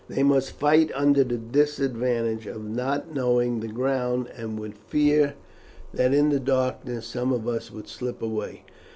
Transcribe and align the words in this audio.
"They 0.09 0.23
must 0.23 0.53
fight 0.53 0.89
under 0.95 1.23
the 1.23 1.37
disadvantage 1.37 2.47
of 2.47 2.63
not 2.65 3.13
knowing 3.13 3.59
the 3.59 3.67
ground, 3.67 4.29
and 4.35 4.57
would 4.59 4.73
fear 4.75 5.35
that 5.93 6.11
in 6.11 6.29
the 6.29 6.39
darkness 6.39 7.05
some 7.05 7.31
of 7.31 7.47
us 7.47 7.71
would 7.71 7.87
slip 7.87 8.19
away." 8.19 8.63